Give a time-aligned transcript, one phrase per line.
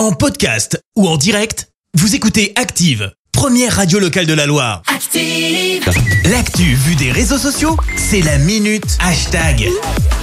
[0.00, 4.80] En podcast ou en direct, vous écoutez Active, première radio locale de la Loire.
[4.86, 5.84] Active.
[6.30, 9.68] L'actu vue des réseaux sociaux, c'est la minute hashtag.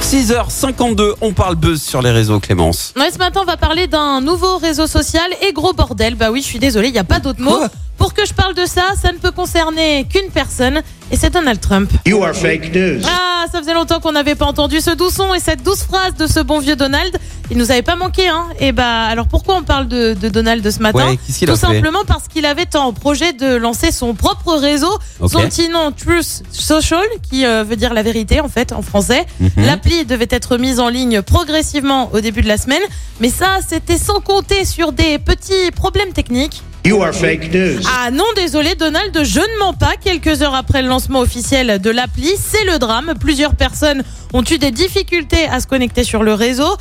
[0.00, 2.94] 6h52, on parle buzz sur les réseaux, Clémence.
[2.96, 6.14] Ouais, ce matin, on va parler d'un nouveau réseau social et gros bordel.
[6.14, 7.58] Bah oui, je suis désolée, il n'y a pas d'autre mot.
[7.98, 11.60] Pour que je parle de ça, ça ne peut concerner qu'une personne, et c'est Donald
[11.60, 11.90] Trump.
[12.04, 13.00] You are fake news.
[13.06, 16.14] Ah, ça faisait longtemps qu'on n'avait pas entendu ce doux son et cette douce phrase
[16.14, 17.16] de ce bon vieux Donald.
[17.50, 18.46] Il nous avait pas manqué, hein.
[18.58, 22.00] Et bah, alors pourquoi on parle de, de Donald ce matin Ouais, Tout a simplement
[22.04, 25.30] parce qu'il avait en projet de lancer son propre réseau, Ok.
[25.30, 29.26] son petit nom Truth Social, qui euh, veut dire la vérité en fait en français.
[29.38, 29.50] Mhm.
[29.58, 32.82] L'appli devait être mise en ligne progressivement au début de la semaine,
[33.20, 36.62] mais ça, c'était sans compter sur des petits problèmes techniques.
[36.86, 37.82] You are fake news.
[37.84, 39.94] Ah non, désolé Donald, je ne mens pas.
[40.00, 43.14] Quelques heures après le lancement officiel de l'appli, c'est le drame.
[43.18, 46.76] Plusieurs personnes ont eu des difficultés à se connecter sur le réseau.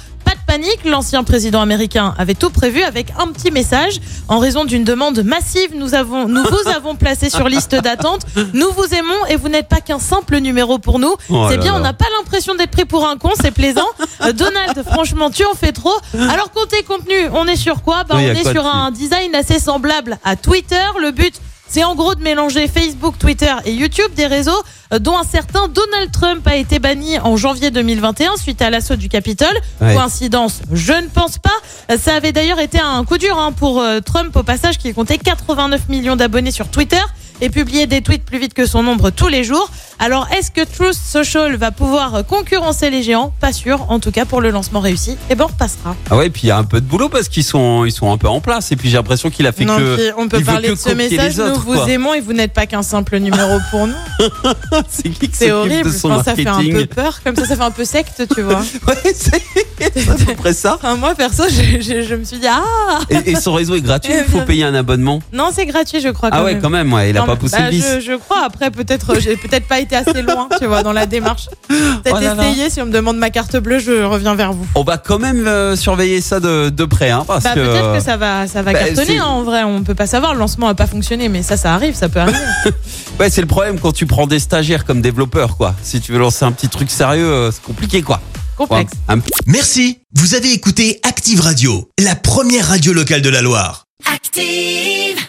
[0.56, 4.00] Panique, l'ancien président américain avait tout prévu avec un petit message.
[4.30, 8.22] En raison d'une demande massive, nous, avons, nous vous avons placé sur liste d'attente.
[8.54, 11.14] Nous vous aimons et vous n'êtes pas qu'un simple numéro pour nous.
[11.30, 11.80] Oh c'est bien, là.
[11.80, 13.86] on n'a pas l'impression d'être pris pour un con, c'est plaisant.
[14.22, 15.92] Euh, Donald, franchement, tu en fais trop.
[16.14, 18.06] Alors côté contenu, on est sur quoi?
[18.06, 20.86] Bah, Oui, on est quoi sur un design assez semblable à Twitter.
[21.02, 21.34] Le but,
[21.68, 24.52] c'est en gros de mélanger Facebook, Twitter et YouTube, des réseaux
[24.94, 28.96] euh, dont un certain Donald Trump a été banni en janvier 2021 suite à l'assaut
[28.96, 29.56] du Capitole.
[29.82, 29.96] Ouais.
[29.96, 31.50] Coïncidence Je ne pense pas.
[31.92, 34.94] Euh, Ça avait d'ailleurs été un coup dur hein, pour euh, Trump au passage qui
[34.94, 37.02] comptait 89 millions d'abonnés sur Twitter
[37.42, 39.70] et publiait des tweets plus vite que son nombre tous les jours.
[39.98, 43.34] Alors est-ce que Truth Social va pouvoir concurrencer les géants?
[43.40, 43.86] Pas sûr.
[43.90, 45.16] En tout cas pour le lancement réussi.
[45.30, 45.96] Et ben on repassera.
[46.10, 48.12] Ah ouais, puis il y a un peu de boulot parce qu'ils sont, ils sont
[48.12, 48.72] un peu en place.
[48.74, 49.96] Et puis j'ai l'impression qu'il a fait Non, que.
[49.96, 51.38] puis on peut parler de ce message.
[51.38, 51.90] Nous vous quoi.
[51.90, 53.94] aimons et vous n'êtes pas qu'un simple numéro pour nous.
[54.90, 55.90] C'est qui horrible.
[55.90, 57.22] de son Enfin, ça fait un peu peur.
[57.24, 58.62] Comme ça, ça fait un peu secte, tu vois.
[58.88, 60.76] Ouais, c'est à peu près ça.
[60.82, 62.64] Enfin, moi, perso, je, je- je me suis dit, ah
[63.10, 65.22] Et, et son réseau est gratuit, Eh il faut payer un abonnement.
[65.34, 66.30] Non, c'est gratuit, je crois.
[66.30, 66.62] Quand Ah ouais, même.
[66.62, 67.86] quand même, ouais, Non, pas mais- poussé bah, le vice.
[67.96, 68.44] je, je crois.
[68.46, 71.48] Après, peut-être, j'ai peut-être pas été assez loin, tu vois, dans la démarche.
[71.68, 72.70] Peut-être Oh essayer.
[72.70, 74.66] Si on me demande ma carte bleue, je reviens vers vous.
[74.76, 77.60] On va quand même euh, surveiller ça de, de près, hein, parce Bah, que.
[77.60, 79.18] peut-être que ça va, ça va bah, cartonner.
[79.20, 80.34] hein, en vrai, on peut pas savoir.
[80.34, 82.38] Le lancement a pas fonctionné, mais ça, ça arrive, ça peut arriver.
[83.20, 85.74] Ouais, c'est le problème quand tu prends des stagiaires comme développeurs, quoi.
[85.82, 88.20] Si tu veux lancer un petit truc sérieux, euh, c'est compliqué, quoi.
[88.58, 88.92] Complexe.
[89.08, 93.86] Ouais, un Merci, vous avez écouté Active Radio, la première radio locale de la Loire.
[94.14, 95.25] Active.